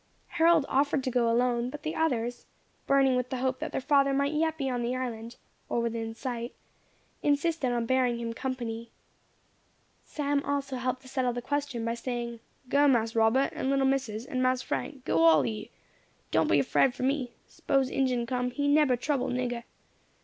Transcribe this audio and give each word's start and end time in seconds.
Harold 0.29 0.65
offered 0.67 1.03
to 1.03 1.11
go 1.11 1.29
alone; 1.29 1.69
but 1.69 1.83
the 1.83 1.93
others, 1.93 2.47
burning 2.87 3.15
with 3.15 3.29
the 3.29 3.37
hope 3.37 3.59
that 3.59 3.71
their 3.71 3.79
father 3.79 4.15
might 4.15 4.33
yet 4.33 4.57
be 4.57 4.67
on 4.67 4.81
the 4.81 4.95
island, 4.95 5.35
or 5.69 5.79
within 5.79 6.15
sight, 6.15 6.55
insisted 7.21 7.71
on 7.71 7.85
bearing 7.85 8.19
him 8.19 8.33
company. 8.33 8.89
Sam 10.03 10.43
also 10.43 10.77
helped 10.77 11.03
to 11.03 11.07
settle 11.07 11.33
the 11.33 11.41
question, 11.43 11.85
by 11.85 11.93
saying: 11.93 12.39
"Go, 12.67 12.87
Mas 12.87 13.13
Robbut, 13.13 13.51
and 13.53 13.69
little 13.69 13.85
Missus, 13.85 14.25
and 14.25 14.41
Mas 14.41 14.63
Frank; 14.63 15.05
go 15.05 15.19
all 15.21 15.41
o' 15.41 15.43
you. 15.43 15.67
Don't 16.31 16.49
be 16.49 16.63
'fraid 16.63 16.95
for 16.95 17.03
me; 17.03 17.33
s'pose 17.45 17.91
Injin 17.91 18.25
come, 18.25 18.49
he 18.49 18.67
nebber 18.67 18.95
trouble 18.95 19.27
nigger." 19.27 19.65